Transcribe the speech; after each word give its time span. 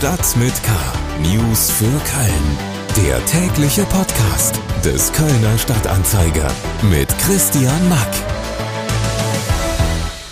Stadt 0.00 0.34
mit 0.38 0.54
K. 0.62 0.70
News 1.20 1.70
für 1.70 1.84
Köln. 1.84 3.06
Der 3.06 3.22
tägliche 3.26 3.82
Podcast 3.82 4.58
des 4.82 5.12
Kölner 5.12 5.58
Stadtanzeiger 5.58 6.50
mit 6.90 7.06
Christian 7.18 7.86
Mack. 7.90 8.08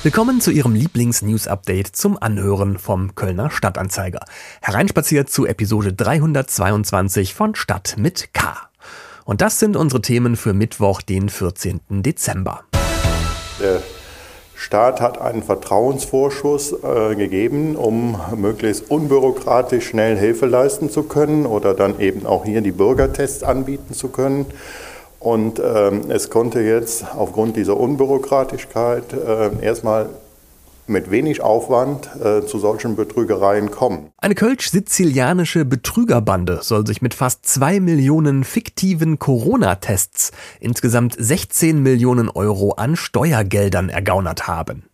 Willkommen 0.02 0.40
zu 0.40 0.52
Ihrem 0.52 0.74
Lieblings-News-Update 0.74 1.88
zum 1.88 2.16
Anhören 2.16 2.78
vom 2.78 3.14
Kölner 3.14 3.50
Stadtanzeiger. 3.50 4.20
Hereinspaziert 4.62 5.28
zu 5.28 5.44
Episode 5.44 5.92
322 5.92 7.34
von 7.34 7.54
Stadt 7.54 7.96
mit 7.98 8.32
K. 8.32 8.70
Und 9.26 9.42
das 9.42 9.58
sind 9.58 9.76
unsere 9.76 10.00
Themen 10.00 10.36
für 10.36 10.54
Mittwoch, 10.54 11.02
den 11.02 11.28
14. 11.28 11.80
Dezember. 11.90 12.64
Der 13.60 13.82
Staat 14.60 15.00
hat 15.00 15.20
einen 15.20 15.44
Vertrauensvorschuss 15.44 16.72
äh, 16.82 17.14
gegeben, 17.14 17.76
um 17.76 18.20
möglichst 18.34 18.90
unbürokratisch 18.90 19.86
schnell 19.86 20.16
Hilfe 20.16 20.46
leisten 20.46 20.90
zu 20.90 21.04
können 21.04 21.46
oder 21.46 21.74
dann 21.74 22.00
eben 22.00 22.26
auch 22.26 22.44
hier 22.44 22.60
die 22.60 22.72
Bürgertests 22.72 23.44
anbieten 23.44 23.94
zu 23.94 24.08
können. 24.08 24.46
Und 25.20 25.62
ähm, 25.64 26.10
es 26.10 26.28
konnte 26.28 26.60
jetzt 26.60 27.06
aufgrund 27.16 27.56
dieser 27.56 27.76
Unbürokratigkeit 27.76 29.04
äh, 29.12 29.64
erstmal 29.64 30.08
mit 30.88 31.10
wenig 31.10 31.40
Aufwand 31.40 32.08
äh, 32.22 32.44
zu 32.46 32.58
solchen 32.58 32.96
Betrügereien 32.96 33.70
kommen. 33.70 34.10
Eine 34.18 34.34
kölsch-sizilianische 34.34 35.64
Betrügerbande 35.64 36.60
soll 36.62 36.86
sich 36.86 37.02
mit 37.02 37.14
fast 37.14 37.46
zwei 37.46 37.80
Millionen 37.80 38.44
fiktiven 38.44 39.18
Corona-Tests 39.18 40.32
insgesamt 40.60 41.14
16 41.18 41.82
Millionen 41.82 42.28
Euro 42.28 42.72
an 42.72 42.96
Steuergeldern 42.96 43.88
ergaunert 43.88 44.48
haben. 44.48 44.84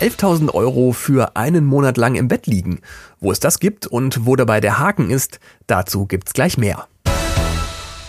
11.000 0.00 0.52
Euro 0.52 0.90
für 0.90 1.36
einen 1.36 1.64
Monat 1.64 1.96
lang 1.96 2.16
im 2.16 2.26
Bett 2.26 2.48
liegen. 2.48 2.80
Wo 3.20 3.30
es 3.30 3.38
das 3.38 3.60
gibt 3.60 3.86
und 3.86 4.26
wo 4.26 4.34
dabei 4.34 4.60
der 4.60 4.80
Haken 4.80 5.10
ist, 5.10 5.38
dazu 5.68 6.06
gibt's 6.06 6.32
gleich 6.32 6.58
mehr. 6.58 6.88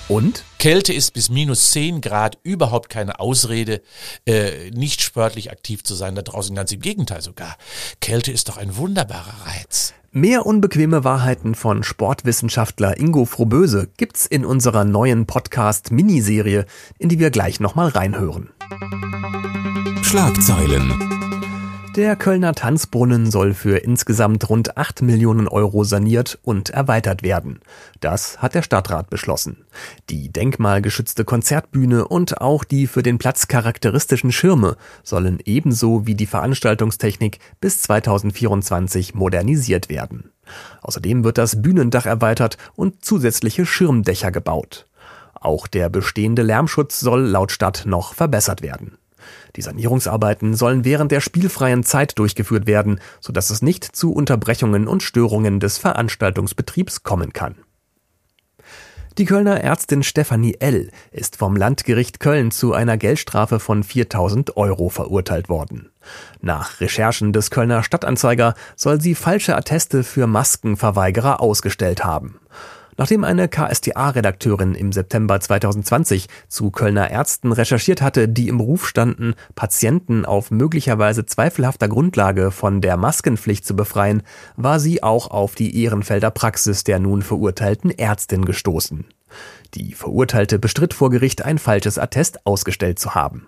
Und? 0.08 0.44
Kälte 0.60 0.94
ist 0.94 1.14
bis 1.14 1.30
minus 1.30 1.72
10 1.72 2.02
Grad 2.02 2.38
überhaupt 2.44 2.90
keine 2.90 3.20
Ausrede, 3.20 3.82
äh, 4.26 4.70
nicht 4.72 5.02
sportlich 5.02 5.52
aktiv 5.52 5.84
zu 5.84 5.96
sein 5.96 6.16
da 6.16 6.22
draußen. 6.22 6.56
Ganz 6.56 6.72
im 6.72 6.82
Gegenteil 6.82 7.22
sogar. 7.22 7.58
Kälte 8.02 8.32
ist 8.32 8.50
doch 8.50 8.58
ein 8.58 8.76
wunderbarer 8.76 9.46
Reiz. 9.46 9.94
Mehr 10.12 10.46
unbequeme 10.46 11.04
Wahrheiten 11.04 11.56
von 11.56 11.84
Sportwissenschaftler 11.84 13.00
Ingo 13.00 13.26
Froböse 13.26 13.90
gibt's 13.98 14.28
in 14.28 14.46
unserer 14.46 14.84
neuen 14.84 15.26
Podcast-Miniserie, 15.26 16.66
in 17.00 17.10
die 17.10 17.18
wir 17.18 17.32
gleich 17.32 17.60
nochmal 17.60 17.90
reinhören. 17.90 18.52
Schlagzeilen 20.04 21.23
der 21.96 22.16
Kölner 22.16 22.54
Tanzbrunnen 22.56 23.30
soll 23.30 23.54
für 23.54 23.78
insgesamt 23.78 24.50
rund 24.50 24.78
8 24.78 25.04
Millionen 25.04 25.48
Euro 25.48 25.84
saniert 25.84 26.40
und 26.42 26.72
erweitert 26.72 27.22
werden. 27.22 27.60
Das 28.00 28.42
hat 28.42 28.56
der 28.56 28.64
Stadtrat 28.64 29.10
beschlossen. 29.10 29.66
Die 30.10 30.32
denkmalgeschützte 30.32 31.24
Konzertbühne 31.24 32.08
und 32.08 32.42
auch 32.42 32.64
die 32.64 32.88
für 32.88 33.04
den 33.04 33.20
Platz 33.20 33.48
charakteristischen 33.48 34.32
Schirme 34.32 34.76
sollen 35.04 35.40
ebenso 35.46 36.08
wie 36.08 36.16
die 36.16 36.26
Veranstaltungstechnik 36.26 37.40
bis 37.62 37.82
2024 37.84 39.14
modernisiert 39.14 39.90
werden. 39.90 40.32
Außerdem 40.82 41.24
wird 41.24 41.38
das 41.38 41.62
Bühnendach 41.62 42.08
erweitert 42.08 42.58
und 42.76 43.06
zusätzliche 43.06 43.66
Schirmdächer 43.66 44.32
gebaut. 44.32 44.88
Auch 45.36 45.68
der 45.68 45.90
bestehende 45.90 46.42
Lärmschutz 46.42 47.00
soll 47.00 47.22
laut 47.22 47.52
Stadt 47.52 47.84
noch 47.86 48.14
verbessert 48.14 48.62
werden. 48.62 48.98
Die 49.56 49.62
Sanierungsarbeiten 49.62 50.54
sollen 50.54 50.86
während 50.86 51.12
der 51.12 51.22
spielfreien 51.22 51.84
Zeit 51.84 52.18
durchgeführt 52.18 52.68
werden, 52.68 53.00
sodass 53.20 53.50
es 53.50 53.62
nicht 53.62 53.84
zu 53.84 54.14
Unterbrechungen 54.14 54.88
und 54.88 55.04
Störungen 55.04 55.60
des 55.60 55.78
Veranstaltungsbetriebs 55.78 57.04
kommen 57.04 57.34
kann. 57.34 57.56
Die 59.20 59.26
Kölner 59.26 59.62
Ärztin 59.62 60.02
Stefanie 60.02 60.56
L. 60.60 60.90
ist 61.12 61.36
vom 61.36 61.56
Landgericht 61.56 62.20
Köln 62.20 62.50
zu 62.50 62.74
einer 62.74 62.98
Geldstrafe 62.98 63.60
von 63.60 63.84
4000 63.84 64.58
Euro 64.58 64.90
verurteilt 64.90 65.50
worden. 65.50 65.92
Nach 66.42 66.82
Recherchen 66.82 67.32
des 67.32 67.52
Kölner 67.52 67.84
Stadtanzeiger 67.84 68.56
soll 68.76 69.00
sie 69.00 69.14
falsche 69.14 69.56
Atteste 69.56 70.04
für 70.04 70.26
Maskenverweigerer 70.26 71.42
ausgestellt 71.42 72.04
haben. 72.04 72.40
Nachdem 72.98 73.24
eine 73.24 73.48
KSTA-Redakteurin 73.48 74.76
im 74.76 74.92
September 74.92 75.40
2020 75.40 76.28
zu 76.48 76.72
Kölner 76.72 77.10
Ärzten 77.10 77.52
recherchiert 77.52 78.02
hatte, 78.02 78.28
die 78.28 78.48
im 78.48 78.60
Ruf 78.60 78.88
standen, 78.88 79.34
Patienten 79.56 80.26
auf 80.26 80.52
möglicherweise 80.52 81.26
zweifelhafter 81.26 81.88
Grundlage 81.88 82.52
von 82.52 82.82
der 82.82 82.98
Maskenpflicht 82.98 83.66
zu 83.66 83.76
befreien, 83.76 84.24
war 84.56 84.80
sie 84.80 85.04
auch 85.04 85.32
auf 85.32 85.56
die 85.56 85.84
Ehrenfelder 85.84 86.32
Praxis 86.32 86.84
der 86.84 87.00
nun 87.00 87.22
verurteilten 87.22 87.92
Ärztin 87.92 88.46
gestoßen. 88.46 89.06
Die 89.74 89.94
Verurteilte 89.94 90.60
bestritt 90.60 90.94
vor 90.94 91.10
Gericht 91.10 91.44
ein 91.44 91.58
falsches 91.58 91.98
Attest 91.98 92.46
ausgestellt 92.46 93.00
zu 93.00 93.16
haben. 93.16 93.48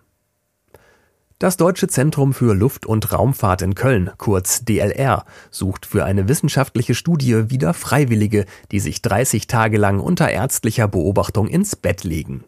Das 1.37 1.57
Deutsche 1.57 1.89
Zentrum 1.89 2.33
für 2.33 2.55
Luft- 2.55 2.85
und 2.85 3.11
Raumfahrt 3.11 3.61
in 3.61 3.75
Köln, 3.75 4.09
kurz 4.17 4.63
DLR, 4.63 5.25
sucht 5.51 5.85
für 5.85 6.05
eine 6.05 6.29
wissenschaftliche 6.29 6.95
Studie 6.95 7.49
wieder 7.49 7.73
Freiwillige, 7.73 8.45
die 8.71 8.79
sich 8.79 9.01
30 9.01 9.45
Tage 9.45 9.77
lang 9.77 9.99
unter 9.99 10.29
ärztlicher 10.29 10.87
Beobachtung 10.87 11.49
ins 11.49 11.75
Bett 11.75 12.05
legen. 12.05 12.45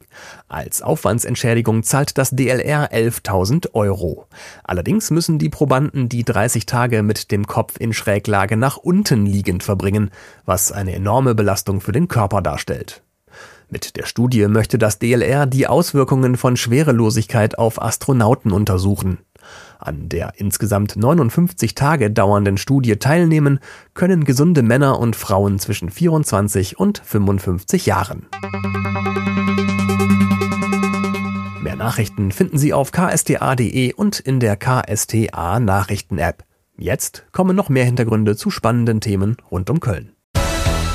Als 0.47 0.81
Aufwandsentschädigung 0.81 1.83
zahlt 1.83 2.17
das 2.17 2.29
DLR 2.29 2.93
11.000 2.93 3.73
Euro. 3.73 4.25
Allerdings 4.63 5.11
müssen 5.11 5.37
die 5.37 5.49
Probanden 5.49 6.07
die 6.07 6.23
30 6.23 6.65
Tage 6.65 7.03
mit 7.03 7.31
dem 7.31 7.45
Kopf 7.45 7.75
in 7.77 7.91
Schräglage 7.91 8.55
nach 8.55 8.77
unten 8.77 9.25
liegend 9.25 9.63
verbringen, 9.63 10.11
was 10.45 10.71
eine 10.71 10.93
enorme 10.93 11.35
Belastung 11.35 11.81
für 11.81 11.91
den 11.91 12.07
Körper 12.07 12.41
darstellt. 12.41 13.03
Mit 13.69 13.97
der 13.97 14.05
Studie 14.05 14.47
möchte 14.47 14.77
das 14.77 14.97
DLR 14.97 15.45
die 15.45 15.67
Auswirkungen 15.67 16.37
von 16.37 16.55
Schwerelosigkeit 16.55 17.57
auf 17.57 17.81
Astronauten 17.81 18.53
untersuchen. 18.53 19.19
An 19.77 20.07
der 20.07 20.33
insgesamt 20.37 20.95
59 20.95 21.75
Tage 21.75 22.09
dauernden 22.09 22.57
Studie 22.57 22.95
teilnehmen 22.95 23.59
können 23.93 24.23
gesunde 24.23 24.61
Männer 24.61 24.99
und 24.99 25.17
Frauen 25.17 25.59
zwischen 25.59 25.89
24 25.89 26.79
und 26.79 27.01
55 27.03 27.85
Jahren. 27.85 28.27
Mehr 31.61 31.75
Nachrichten 31.75 32.31
finden 32.31 32.57
Sie 32.57 32.73
auf 32.73 32.93
ksta.de 32.93 33.93
und 33.93 34.19
in 34.21 34.39
der 34.39 34.55
KSTA 34.55 35.59
Nachrichten-App. 35.59 36.45
Jetzt 36.77 37.25
kommen 37.33 37.55
noch 37.55 37.67
mehr 37.67 37.83
Hintergründe 37.83 38.37
zu 38.37 38.49
spannenden 38.49 39.01
Themen 39.01 39.35
rund 39.51 39.69
um 39.69 39.81
Köln. 39.81 40.13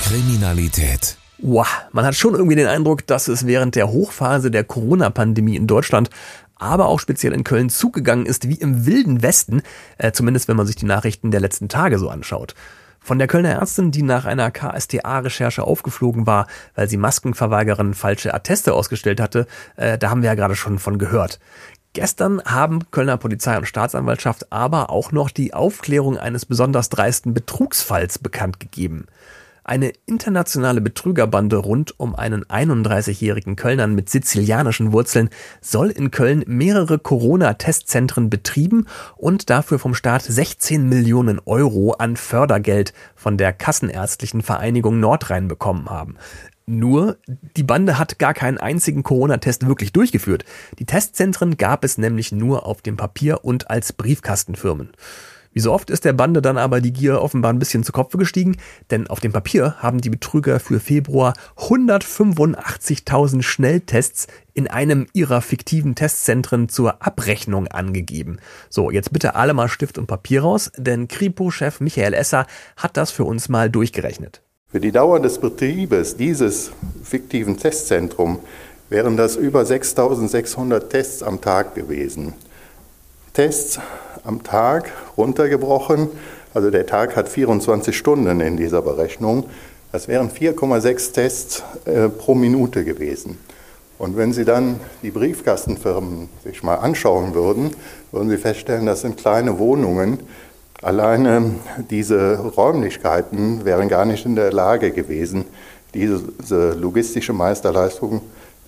Kriminalität 0.05 1.19
Wow, 1.45 1.67
man 1.91 2.05
hat 2.05 2.15
schon 2.15 2.35
irgendwie 2.35 2.55
den 2.55 2.69
Eindruck, 2.69 3.05
dass 3.09 3.27
es 3.27 3.49
während 3.49 3.75
der 3.75 3.91
Hochphase 3.91 4.53
der 4.53 4.63
Corona-Pandemie 4.63 5.57
in 5.57 5.67
Deutschland 5.67 6.09
aber 6.55 6.87
auch 6.87 7.01
speziell 7.01 7.33
in 7.33 7.43
Köln 7.43 7.69
zugegangen 7.69 8.27
ist 8.27 8.49
wie 8.49 8.55
im 8.55 8.87
wilden 8.87 9.23
Westen, 9.23 9.63
äh, 9.99 10.13
zumindest 10.13 10.47
wenn 10.47 10.57
man 10.57 10.69
sich 10.69 10.77
die 10.77 10.87
Nachrichten 10.87 11.33
der 11.33 11.41
letzten 11.41 11.69
Tage 11.69 11.99
so 11.99 12.09
anschaut. 12.11 12.55
Von 13.01 13.19
der 13.19 13.27
Kölner 13.27 13.51
Ärztin, 13.51 13.91
die 13.91 14.03
nach 14.03 14.25
einer 14.25 14.53
KSTA-Recherche 14.53 15.65
aufgeflogen 15.65 16.29
war, 16.29 16.47
weil 16.77 16.89
sie 16.89 16.97
Maskenverweigerin 16.97 17.95
falsche 17.95 18.33
Atteste 18.33 18.75
ausgestellt 18.75 19.21
hatte, 19.21 19.49
äh, 19.75 19.99
da 19.99 20.11
haben 20.11 20.23
wir 20.23 20.29
ja 20.29 20.37
gerade 20.37 20.55
schon 20.55 20.79
von 20.79 20.97
gehört. 20.97 21.41
Gestern 21.93 22.41
haben 22.45 22.89
Kölner 22.93 23.17
Polizei 23.17 23.59
und 23.59 23.67
Staatsanwaltschaft 23.67 24.53
aber 24.53 24.91
auch 24.91 25.11
noch 25.11 25.31
die 25.31 25.55
Aufklärung 25.55 26.19
eines 26.19 26.47
besonders 26.47 26.89
dreisten 26.89 27.35
Betrugsfalls 27.35 28.21
bekannt 28.21 28.61
gegeben. 28.61 29.09
Eine 29.65 29.93
internationale 30.07 30.81
Betrügerbande 30.81 31.57
rund 31.57 31.99
um 32.01 32.17
einen 32.17 32.45
31-jährigen 32.45 33.55
Kölnern 33.55 33.95
mit 33.95 34.11
sizilianischen 34.11 34.93
Wurzeln 34.93 35.31
soll 35.61 35.91
in 35.91 36.11
Köln 36.11 36.43
mehrere 36.49 36.99
Corona-Testzentren 36.99 38.29
betrieben 38.29 38.87
und 39.17 39.51
dafür 39.51 39.79
vom 39.79 39.95
Staat 39.95 40.23
16 40.23 40.89
Millionen 40.89 41.39
Euro 41.45 41.93
an 41.93 42.17
Fördergeld 42.17 42.93
von 43.15 43.39
der 43.39 43.53
Kassenärztlichen 43.53 44.43
Vereinigung 44.43 44.99
Nordrhein 44.99 45.47
bekommen 45.47 45.89
haben. 45.89 46.17
Nur, 46.67 47.19
die 47.57 47.63
Bande 47.63 47.99
hat 47.99 48.19
gar 48.19 48.35
keinen 48.35 48.59
einzigen 48.59 49.05
Corona-Test 49.05 49.67
wirklich 49.69 49.93
durchgeführt. 49.93 50.45
Die 50.79 50.87
Testzentren 50.87 51.57
gab 51.57 51.85
es 51.85 51.99
nämlich 51.99 52.33
nur 52.33 52.67
auf 52.67 52.83
dem 52.83 52.97
Papier 52.97 53.45
und 53.45 53.71
als 53.71 53.93
Briefkastenfirmen. 53.93 54.93
Wie 55.53 55.61
so 55.61 55.73
oft 55.73 55.91
ist 55.91 56.05
der 56.05 56.15
Bande 56.15 56.41
dann 56.41 56.57
aber 56.57 56.81
die 56.81 56.93
Gier 56.93 57.21
offenbar 57.21 57.53
ein 57.53 57.59
bisschen 57.59 57.85
zu 57.85 57.93
Kopfe 57.93 58.17
gestiegen, 58.17 58.57
denn 58.91 59.07
auf 59.07 59.21
dem 59.21 59.33
Papier 59.33 59.77
haben 59.79 60.01
die 60.01 60.09
Betrüger 60.09 60.61
für 60.61 60.81
Februar 60.81 61.35
185.000 61.59 63.43
Schnelltests 63.43 64.29
in 64.55 64.67
einem 64.67 65.07
ihrer 65.13 65.43
fiktiven 65.43 65.95
Testzentren 65.95 66.69
zur 66.69 67.03
Abrechnung 67.03 67.69
angegeben. 67.69 68.39
So, 68.71 68.91
jetzt 68.91 69.13
bitte 69.13 69.35
alle 69.35 69.53
mal 69.53 69.69
Stift 69.69 69.99
und 69.99 70.07
Papier 70.07 70.43
raus, 70.43 70.73
denn 70.77 71.09
Kripo-Chef 71.09 71.81
Michael 71.81 72.15
Esser 72.15 72.47
hat 72.77 72.97
das 72.97 73.11
für 73.11 73.25
uns 73.25 73.49
mal 73.49 73.69
durchgerechnet. 73.69 74.41
Für 74.71 74.81
die 74.81 74.93
Dauer 74.93 75.21
des 75.21 75.39
Betriebes 75.39 76.17
dieses 76.17 76.71
fiktiven 77.05 77.59
Testzentrums 77.59 78.39
wären 78.89 79.19
das 79.19 79.37
über 79.37 79.67
6600 79.67 80.89
Tests 80.89 81.23
am 81.23 81.43
Tag 81.43 81.75
gewesen. 81.75 82.33
Tests 83.35 83.79
am 84.25 84.43
Tag 84.43 84.93
runtergebrochen. 85.17 86.09
Also 86.55 86.71
der 86.71 86.87
Tag 86.87 87.17
hat 87.17 87.29
24 87.29 87.97
Stunden 87.97 88.41
in 88.41 88.57
dieser 88.57 88.83
Berechnung. 88.83 89.45
Das 89.91 90.09
wären 90.09 90.31
4,6 90.31 91.13
Tests 91.13 91.63
äh, 91.85 92.09
pro 92.09 92.35
Minute 92.35 92.85
gewesen. 92.85 93.39
Und 93.99 94.17
wenn 94.17 94.33
Sie 94.33 94.45
dann 94.45 94.81
die 95.03 95.11
Briefkastenfirmen 95.11 96.29
sich 96.45 96.63
mal 96.63 96.77
anschauen 96.77 97.35
würden, 97.35 97.71
würden 98.11 98.31
Sie 98.31 98.39
feststellen, 98.39 98.87
das 98.87 99.03
sind 99.03 99.17
kleine 99.17 99.59
Wohnungen. 99.59 100.19
Alleine 100.83 101.53
diese 101.91 102.39
Räumlichkeiten 102.39 103.65
wären 103.65 103.89
gar 103.89 104.05
nicht 104.05 104.27
in 104.27 104.35
der 104.35 104.53
Lage 104.53 104.91
gewesen, 104.91 105.45
diese 105.95 106.73
logistische 106.73 107.33
Meisterleistung 107.33 108.23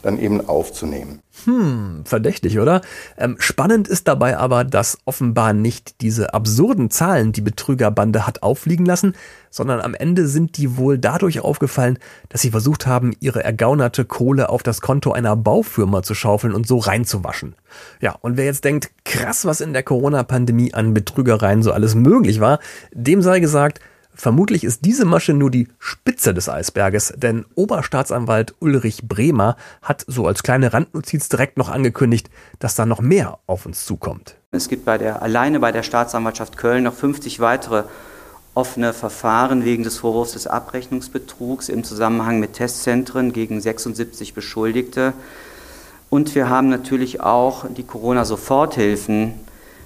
dann 0.04 0.18
eben 0.18 0.46
aufzunehmen. 0.46 1.20
Hm, 1.44 2.02
verdächtig, 2.04 2.58
oder? 2.58 2.80
Ähm, 3.16 3.36
spannend 3.38 3.88
ist 3.88 4.06
dabei 4.06 4.36
aber, 4.36 4.64
dass 4.64 4.98
offenbar 5.04 5.52
nicht 5.52 6.00
diese 6.00 6.32
absurden 6.34 6.90
Zahlen 6.90 7.32
die 7.32 7.40
Betrügerbande 7.40 8.26
hat 8.26 8.42
auffliegen 8.42 8.86
lassen, 8.86 9.14
sondern 9.50 9.80
am 9.80 9.94
Ende 9.94 10.28
sind 10.28 10.56
die 10.58 10.76
wohl 10.76 10.98
dadurch 10.98 11.40
aufgefallen, 11.40 11.98
dass 12.28 12.42
sie 12.42 12.50
versucht 12.50 12.86
haben, 12.86 13.14
ihre 13.20 13.42
ergaunerte 13.42 14.04
Kohle 14.04 14.48
auf 14.48 14.62
das 14.62 14.80
Konto 14.80 15.12
einer 15.12 15.36
Baufirma 15.36 16.02
zu 16.02 16.14
schaufeln 16.14 16.54
und 16.54 16.66
so 16.66 16.78
reinzuwaschen. 16.78 17.54
Ja, 18.00 18.16
und 18.20 18.36
wer 18.36 18.44
jetzt 18.44 18.64
denkt, 18.64 18.90
krass, 19.04 19.44
was 19.44 19.60
in 19.60 19.72
der 19.72 19.82
Corona-Pandemie 19.82 20.74
an 20.74 20.94
Betrügereien 20.94 21.62
so 21.62 21.72
alles 21.72 21.94
möglich 21.94 22.40
war, 22.40 22.60
dem 22.92 23.22
sei 23.22 23.40
gesagt, 23.40 23.80
Vermutlich 24.14 24.64
ist 24.64 24.84
diese 24.84 25.04
Masche 25.04 25.34
nur 25.34 25.50
die 25.50 25.68
Spitze 25.78 26.34
des 26.34 26.48
Eisberges, 26.48 27.12
denn 27.16 27.44
Oberstaatsanwalt 27.56 28.54
Ulrich 28.60 29.08
Bremer 29.08 29.56
hat 29.82 30.04
so 30.06 30.26
als 30.26 30.42
kleine 30.42 30.72
Randnotiz 30.72 31.28
direkt 31.28 31.58
noch 31.58 31.68
angekündigt, 31.68 32.30
dass 32.60 32.74
da 32.74 32.86
noch 32.86 33.00
mehr 33.00 33.38
auf 33.46 33.66
uns 33.66 33.84
zukommt. 33.84 34.36
Es 34.52 34.68
gibt 34.68 34.84
bei 34.84 34.98
der, 34.98 35.22
alleine 35.22 35.58
bei 35.58 35.72
der 35.72 35.82
Staatsanwaltschaft 35.82 36.56
Köln 36.56 36.84
noch 36.84 36.94
50 36.94 37.40
weitere 37.40 37.84
offene 38.54 38.92
Verfahren 38.92 39.64
wegen 39.64 39.82
des 39.82 39.98
Vorwurfs 39.98 40.32
des 40.32 40.46
Abrechnungsbetrugs 40.46 41.68
im 41.68 41.82
Zusammenhang 41.82 42.38
mit 42.38 42.52
Testzentren 42.52 43.32
gegen 43.32 43.60
76 43.60 44.32
Beschuldigte. 44.32 45.12
Und 46.08 46.34
wir 46.36 46.48
haben 46.48 46.68
natürlich 46.68 47.20
auch 47.20 47.64
die 47.68 47.82
Corona-Soforthilfen, 47.82 49.34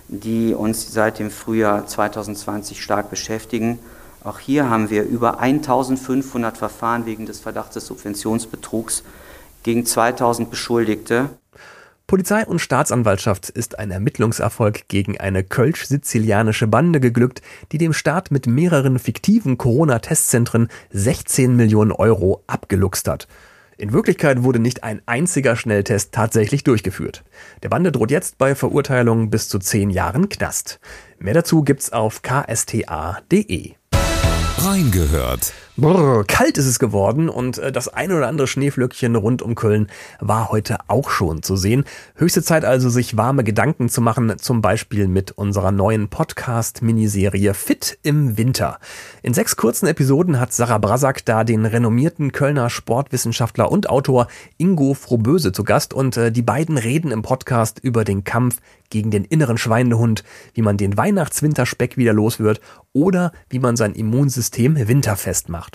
die 0.08 0.52
uns 0.52 0.92
seit 0.92 1.18
dem 1.18 1.30
Frühjahr 1.30 1.86
2020 1.86 2.82
stark 2.82 3.08
beschäftigen. 3.08 3.78
Auch 4.24 4.38
hier 4.38 4.68
haben 4.68 4.90
wir 4.90 5.04
über 5.04 5.38
1500 5.40 6.58
Verfahren 6.58 7.06
wegen 7.06 7.26
des 7.26 7.40
Verdachts 7.40 7.74
des 7.74 7.86
Subventionsbetrugs 7.86 9.04
gegen 9.62 9.86
2000 9.86 10.50
Beschuldigte. 10.50 11.30
Polizei 12.06 12.46
und 12.46 12.58
Staatsanwaltschaft 12.58 13.50
ist 13.50 13.78
ein 13.78 13.90
Ermittlungserfolg 13.90 14.88
gegen 14.88 15.20
eine 15.20 15.44
kölsch-sizilianische 15.44 16.66
Bande 16.66 17.00
geglückt, 17.00 17.42
die 17.70 17.76
dem 17.76 17.92
Staat 17.92 18.30
mit 18.30 18.46
mehreren 18.46 18.98
fiktiven 18.98 19.58
Corona-Testzentren 19.58 20.68
16 20.90 21.54
Millionen 21.54 21.92
Euro 21.92 22.42
abgeluchst 22.46 23.08
hat. 23.08 23.28
In 23.76 23.92
Wirklichkeit 23.92 24.42
wurde 24.42 24.58
nicht 24.58 24.82
ein 24.84 25.02
einziger 25.06 25.54
Schnelltest 25.54 26.12
tatsächlich 26.12 26.64
durchgeführt. 26.64 27.24
Der 27.62 27.68
Bande 27.68 27.92
droht 27.92 28.10
jetzt 28.10 28.38
bei 28.38 28.54
Verurteilung 28.54 29.28
bis 29.30 29.48
zu 29.48 29.58
zehn 29.58 29.90
Jahren 29.90 30.28
Knast. 30.28 30.80
Mehr 31.18 31.34
dazu 31.34 31.62
gibt's 31.62 31.92
auf 31.92 32.22
ksta.de. 32.22 33.77
Reingehört. 34.58 35.52
Brrr, 35.80 36.24
kalt 36.24 36.58
ist 36.58 36.66
es 36.66 36.80
geworden 36.80 37.28
und 37.28 37.58
äh, 37.58 37.70
das 37.70 37.86
ein 37.86 38.10
oder 38.10 38.26
andere 38.26 38.48
Schneeflöckchen 38.48 39.14
rund 39.14 39.42
um 39.42 39.54
Köln 39.54 39.86
war 40.18 40.50
heute 40.50 40.78
auch 40.88 41.08
schon 41.08 41.44
zu 41.44 41.54
sehen. 41.54 41.84
Höchste 42.16 42.42
Zeit 42.42 42.64
also, 42.64 42.90
sich 42.90 43.16
warme 43.16 43.44
Gedanken 43.44 43.88
zu 43.88 44.00
machen, 44.00 44.40
zum 44.40 44.60
Beispiel 44.60 45.06
mit 45.06 45.30
unserer 45.30 45.70
neuen 45.70 46.08
Podcast-Miniserie 46.08 47.54
Fit 47.54 47.96
im 48.02 48.36
Winter. 48.36 48.80
In 49.22 49.34
sechs 49.34 49.54
kurzen 49.54 49.86
Episoden 49.86 50.40
hat 50.40 50.52
Sarah 50.52 50.78
Brasak 50.78 51.24
da 51.24 51.44
den 51.44 51.64
renommierten 51.64 52.32
Kölner 52.32 52.70
Sportwissenschaftler 52.70 53.70
und 53.70 53.88
Autor 53.88 54.26
Ingo 54.56 54.94
Frohböse 54.94 55.52
zu 55.52 55.62
Gast 55.62 55.94
und 55.94 56.16
äh, 56.16 56.32
die 56.32 56.42
beiden 56.42 56.76
reden 56.76 57.12
im 57.12 57.22
Podcast 57.22 57.78
über 57.78 58.02
den 58.02 58.24
Kampf 58.24 58.56
gegen 58.90 59.10
den 59.10 59.24
inneren 59.24 59.58
Schweinehund, 59.58 60.24
wie 60.54 60.62
man 60.62 60.76
den 60.76 60.96
Weihnachts-Winterspeck 60.96 61.96
wieder 61.96 62.12
los 62.12 62.40
wird 62.40 62.60
oder 62.92 63.32
wie 63.48 63.58
man 63.58 63.76
sein 63.76 63.94
Immunsystem 63.94 64.88
winterfest 64.88 65.48
macht. 65.48 65.67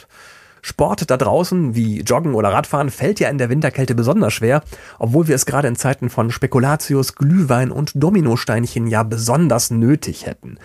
Sport 0.61 1.09
da 1.11 1.17
draußen 1.17 1.75
wie 1.75 2.01
Joggen 2.01 2.35
oder 2.35 2.53
Radfahren 2.53 2.89
fällt 2.89 3.19
ja 3.19 3.29
in 3.29 3.37
der 3.37 3.49
Winterkälte 3.49 3.95
besonders 3.95 4.33
schwer, 4.33 4.63
obwohl 4.97 5.27
wir 5.27 5.35
es 5.35 5.45
gerade 5.45 5.67
in 5.67 5.75
Zeiten 5.75 6.09
von 6.09 6.31
Spekulatius, 6.31 7.15
Glühwein 7.15 7.69
und 7.69 7.91
Dominosteinchen 7.95 8.87
ja 8.87 9.03
besonders 9.03 9.71
nötig 9.71 10.25
hätten. 10.25 10.57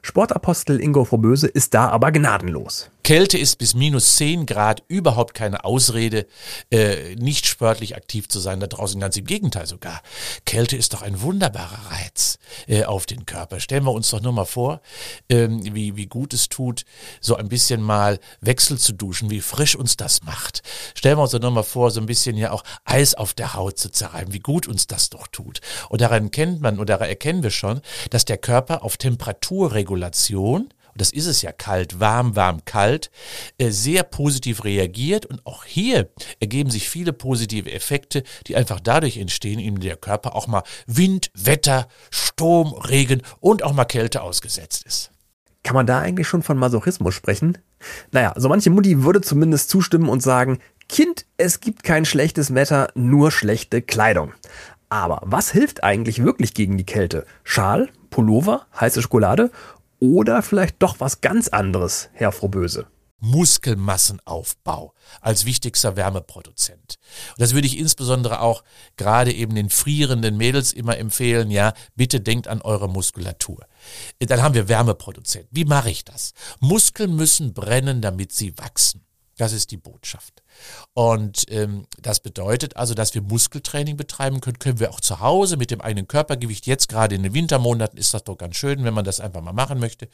Sportapostel 0.00 0.80
Ingo 0.80 1.04
Froböse 1.04 1.46
ist 1.46 1.74
da 1.74 1.88
aber 1.88 2.10
gnadenlos. 2.10 2.90
Kälte 3.04 3.36
ist 3.36 3.58
bis 3.58 3.74
minus 3.74 4.16
10 4.16 4.46
Grad 4.46 4.84
überhaupt 4.86 5.34
keine 5.34 5.64
Ausrede, 5.64 6.26
äh, 6.70 7.16
nicht 7.16 7.46
sportlich 7.46 7.96
aktiv 7.96 8.28
zu 8.28 8.38
sein. 8.38 8.60
Da 8.60 8.68
draußen 8.68 9.00
ganz 9.00 9.16
im 9.16 9.24
Gegenteil 9.24 9.66
sogar. 9.66 10.02
Kälte 10.44 10.76
ist 10.76 10.94
doch 10.94 11.02
ein 11.02 11.20
wunderbarer 11.20 11.90
Reiz 11.90 12.38
äh, 12.68 12.84
auf 12.84 13.06
den 13.06 13.26
Körper. 13.26 13.58
Stellen 13.58 13.84
wir 13.84 13.92
uns 13.92 14.10
doch 14.10 14.20
nur 14.20 14.32
mal 14.32 14.44
vor, 14.44 14.80
ähm, 15.28 15.74
wie, 15.74 15.96
wie 15.96 16.06
gut 16.06 16.32
es 16.32 16.48
tut, 16.48 16.84
so 17.20 17.34
ein 17.34 17.48
bisschen 17.48 17.82
mal 17.82 18.20
Wechsel 18.40 18.78
zu 18.78 18.92
duschen, 18.92 19.30
wie 19.30 19.40
frisch 19.40 19.74
uns 19.74 19.96
das 19.96 20.22
macht. 20.22 20.62
Stellen 20.94 21.18
wir 21.18 21.22
uns 21.22 21.32
doch 21.32 21.40
nur 21.40 21.50
mal 21.50 21.64
vor, 21.64 21.90
so 21.90 22.00
ein 22.00 22.06
bisschen 22.06 22.36
ja 22.36 22.52
auch 22.52 22.62
Eis 22.84 23.14
auf 23.14 23.34
der 23.34 23.54
Haut 23.54 23.78
zu 23.78 23.90
zerreiben, 23.90 24.32
wie 24.32 24.40
gut 24.40 24.68
uns 24.68 24.86
das 24.86 25.10
doch 25.10 25.26
tut. 25.26 25.60
Und 25.88 26.00
daran 26.00 26.30
kennt 26.30 26.60
man, 26.60 26.78
oder 26.78 26.94
daran 26.94 27.08
erkennen 27.08 27.42
wir 27.42 27.50
schon, 27.50 27.80
dass 28.10 28.24
der 28.24 28.38
Körper 28.38 28.84
auf 28.84 28.96
Temperaturregulation 28.96 30.72
und 30.92 31.00
das 31.00 31.12
ist 31.12 31.26
es 31.26 31.42
ja 31.42 31.52
kalt, 31.52 32.00
warm, 32.00 32.36
warm, 32.36 32.64
kalt, 32.64 33.10
äh, 33.58 33.70
sehr 33.70 34.02
positiv 34.02 34.64
reagiert. 34.64 35.26
Und 35.26 35.46
auch 35.46 35.64
hier 35.64 36.10
ergeben 36.40 36.70
sich 36.70 36.88
viele 36.88 37.12
positive 37.12 37.72
Effekte, 37.72 38.22
die 38.46 38.56
einfach 38.56 38.80
dadurch 38.80 39.16
entstehen, 39.16 39.58
indem 39.58 39.80
der 39.80 39.96
Körper 39.96 40.34
auch 40.34 40.46
mal 40.46 40.62
Wind, 40.86 41.30
Wetter, 41.34 41.88
Sturm, 42.10 42.74
Regen 42.74 43.22
und 43.40 43.62
auch 43.62 43.72
mal 43.72 43.84
Kälte 43.84 44.22
ausgesetzt 44.22 44.84
ist. 44.86 45.10
Kann 45.64 45.74
man 45.74 45.86
da 45.86 46.00
eigentlich 46.00 46.26
schon 46.26 46.42
von 46.42 46.58
Masochismus 46.58 47.14
sprechen? 47.14 47.58
Naja, 48.10 48.34
so 48.36 48.48
manche 48.48 48.70
Mutti 48.70 49.04
würde 49.04 49.20
zumindest 49.20 49.70
zustimmen 49.70 50.08
und 50.08 50.22
sagen, 50.22 50.58
Kind, 50.88 51.24
es 51.36 51.60
gibt 51.60 51.84
kein 51.84 52.04
schlechtes 52.04 52.54
Wetter, 52.54 52.88
nur 52.94 53.30
schlechte 53.30 53.80
Kleidung. 53.80 54.32
Aber 54.88 55.22
was 55.24 55.50
hilft 55.50 55.84
eigentlich 55.84 56.22
wirklich 56.22 56.52
gegen 56.52 56.76
die 56.76 56.84
Kälte? 56.84 57.24
Schal, 57.44 57.88
Pullover, 58.10 58.66
heiße 58.78 59.00
Schokolade 59.00 59.50
oder 60.02 60.42
vielleicht 60.42 60.82
doch 60.82 60.98
was 60.98 61.20
ganz 61.20 61.46
anderes, 61.46 62.10
Herr 62.12 62.32
Frohböse? 62.32 62.88
Muskelmassenaufbau 63.20 64.94
als 65.20 65.44
wichtigster 65.44 65.94
Wärmeproduzent. 65.94 66.98
Und 67.30 67.40
das 67.40 67.54
würde 67.54 67.68
ich 67.68 67.78
insbesondere 67.78 68.40
auch 68.40 68.64
gerade 68.96 69.32
eben 69.32 69.54
den 69.54 69.70
frierenden 69.70 70.36
Mädels 70.36 70.72
immer 70.72 70.98
empfehlen, 70.98 71.52
ja, 71.52 71.72
bitte 71.94 72.20
denkt 72.20 72.48
an 72.48 72.62
eure 72.62 72.88
Muskulatur. 72.88 73.64
Dann 74.18 74.42
haben 74.42 74.54
wir 74.56 74.68
Wärmeproduzent. 74.68 75.46
Wie 75.52 75.64
mache 75.64 75.90
ich 75.90 76.04
das? 76.04 76.32
Muskeln 76.58 77.14
müssen 77.14 77.54
brennen, 77.54 78.02
damit 78.02 78.32
sie 78.32 78.58
wachsen. 78.58 79.04
Das 79.38 79.52
ist 79.52 79.70
die 79.70 79.76
Botschaft. 79.76 80.42
Und 80.94 81.46
ähm, 81.50 81.86
das 82.00 82.20
bedeutet 82.20 82.76
also, 82.76 82.94
dass 82.94 83.14
wir 83.14 83.22
Muskeltraining 83.22 83.96
betreiben 83.96 84.40
können, 84.40 84.58
können 84.58 84.78
wir 84.78 84.90
auch 84.90 85.00
zu 85.00 85.20
Hause 85.20 85.56
mit 85.56 85.70
dem 85.70 85.80
eigenen 85.80 86.06
Körpergewicht. 86.06 86.66
Jetzt 86.66 86.88
gerade 86.88 87.14
in 87.14 87.22
den 87.22 87.34
Wintermonaten 87.34 87.98
ist 87.98 88.12
das 88.12 88.24
doch 88.24 88.36
ganz 88.36 88.56
schön, 88.56 88.84
wenn 88.84 88.92
man 88.92 89.04
das 89.04 89.20
einfach 89.20 89.40
mal 89.40 89.52
machen 89.52 89.78
möchte. 89.78 90.08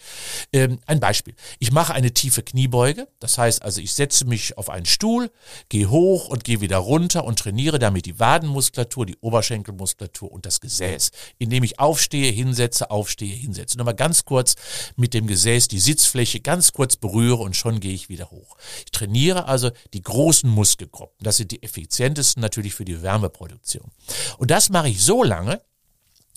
Ähm, 0.52 0.78
ein 0.86 1.00
Beispiel. 1.00 1.34
Ich 1.58 1.72
mache 1.72 1.94
eine 1.94 2.14
tiefe 2.14 2.42
Kniebeuge. 2.42 3.08
Das 3.18 3.38
heißt 3.38 3.62
also, 3.62 3.80
ich 3.80 3.92
setze 3.92 4.24
mich 4.24 4.56
auf 4.56 4.70
einen 4.70 4.86
Stuhl, 4.86 5.30
gehe 5.68 5.90
hoch 5.90 6.28
und 6.28 6.44
gehe 6.44 6.60
wieder 6.60 6.78
runter 6.78 7.24
und 7.24 7.38
trainiere 7.40 7.78
damit 7.78 8.06
die 8.06 8.20
Wadenmuskulatur, 8.20 9.04
die 9.04 9.16
Oberschenkelmuskulatur 9.20 10.30
und 10.30 10.46
das 10.46 10.60
Gesäß, 10.60 11.10
indem 11.38 11.64
ich 11.64 11.80
aufstehe, 11.80 12.30
hinsetze, 12.30 12.90
aufstehe, 12.90 13.34
hinsetze. 13.34 13.76
Nochmal 13.78 13.96
ganz 13.96 14.24
kurz 14.24 14.54
mit 14.96 15.12
dem 15.12 15.26
Gesäß 15.26 15.66
die 15.68 15.80
Sitzfläche 15.80 16.40
ganz 16.40 16.72
kurz 16.72 16.96
berühre 16.96 17.42
und 17.42 17.56
schon 17.56 17.80
gehe 17.80 17.94
ich 17.94 18.08
wieder 18.08 18.30
hoch. 18.30 18.56
Ich 18.84 18.92
trainiere 18.92 19.07
also 19.46 19.70
die 19.92 20.02
große 20.02 20.28
großen 20.28 20.50
Muskelgruppen. 20.50 21.16
Das 21.24 21.36
sind 21.36 21.52
die 21.52 21.62
effizientesten 21.62 22.40
natürlich 22.40 22.74
für 22.74 22.84
die 22.84 23.02
Wärmeproduktion. 23.02 23.90
Und 24.36 24.50
das 24.50 24.68
mache 24.68 24.88
ich 24.88 25.02
so 25.02 25.24
lange, 25.24 25.62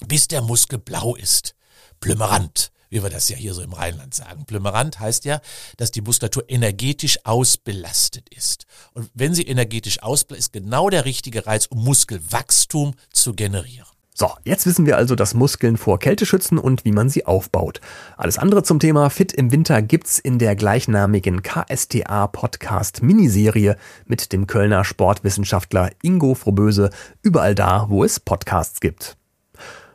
bis 0.08 0.28
der 0.28 0.42
Muskel 0.42 0.80
blau 0.80 1.16
ist. 1.16 1.56
Plümerant, 2.00 2.72
wie 2.90 3.04
wir 3.04 3.10
das 3.10 3.28
ja 3.30 3.36
hier 3.36 3.54
so 3.54 3.62
im 3.62 3.74
Rheinland 3.74 4.14
sagen. 4.14 4.46
Plümerant 4.46 5.00
heißt 5.00 5.26
ja, 5.26 5.42
dass 5.78 5.92
die 5.92 6.02
Muskulatur 6.02 6.50
energetisch 6.50 7.20
ausbelastet 7.26 8.30
ist. 8.30 8.66
Und 8.94 9.10
wenn 9.14 9.36
sie 9.36 9.48
energetisch 9.48 10.02
ausbelastet 10.02 10.46
ist, 10.46 10.54
genau 10.54 10.90
der 10.90 11.06
richtige 11.06 11.46
Reiz, 11.46 11.66
um 11.66 11.84
Muskelwachstum 11.84 12.96
zu 13.12 13.34
generieren. 13.34 13.88
So, 14.14 14.30
jetzt 14.44 14.66
wissen 14.66 14.86
wir 14.86 14.98
also, 14.98 15.16
dass 15.16 15.34
Muskeln 15.34 15.78
vor 15.78 15.98
Kälte 15.98 16.26
schützen 16.26 16.58
und 16.58 16.84
wie 16.84 16.92
man 16.92 17.10
sie 17.10 17.26
aufbaut. 17.26 17.80
Alles 18.18 18.38
andere 18.38 18.62
zum 18.62 18.80
Thema 18.80 19.10
Fit 19.10 19.32
im 19.32 19.52
Winter 19.52 19.82
gibt's 19.82 20.20
in 20.20 20.38
der 20.38 20.56
gleichnamigen 20.56 21.42
KSTA 21.44 22.28
Podcast 22.28 23.02
Miniserie 23.02 23.78
mit 24.06 24.34
dem 24.34 24.48
Kölner 24.48 24.84
Sportwissenschaftler 24.84 25.92
Ingo 26.02 26.36
Froböse 26.36 26.90
überall 27.22 27.56
da, 27.56 27.86
wo 27.90 28.04
es 28.04 28.20
Podcasts 28.20 28.82
gibt. 28.82 29.16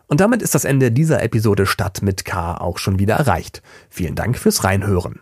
Und 0.06 0.20
damit 0.20 0.40
ist 0.40 0.54
das 0.54 0.64
Ende 0.64 0.90
dieser 0.90 1.22
Episode 1.22 1.66
Stadt 1.66 2.00
mit 2.00 2.24
K 2.24 2.54
auch 2.54 2.78
schon 2.78 2.98
wieder 2.98 3.16
erreicht. 3.16 3.62
Vielen 3.90 4.14
Dank 4.14 4.38
fürs 4.38 4.64
Reinhören. 4.64 5.20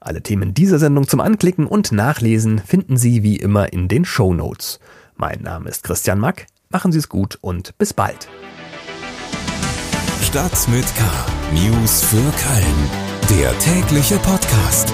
Alle 0.00 0.20
Themen 0.20 0.52
dieser 0.52 0.80
Sendung 0.80 1.06
zum 1.06 1.20
Anklicken 1.20 1.66
und 1.66 1.92
Nachlesen 1.92 2.58
finden 2.58 2.96
Sie 2.96 3.22
wie 3.22 3.36
immer 3.36 3.72
in 3.72 3.86
den 3.86 4.04
Show 4.04 4.34
Notes. 4.34 4.80
Mein 5.14 5.42
Name 5.42 5.68
ist 5.68 5.84
Christian 5.84 6.18
Mack. 6.18 6.46
Machen 6.72 6.90
Sie 6.90 6.98
es 6.98 7.08
gut 7.10 7.38
und 7.42 7.76
bis 7.76 7.92
bald. 7.92 8.28
Stadt 10.22 10.68
mit 10.68 10.86
K. 10.96 11.04
News 11.52 12.02
für 12.02 12.16
Köln. 12.16 12.90
Der 13.28 13.58
tägliche 13.58 14.16
Podcast. 14.18 14.92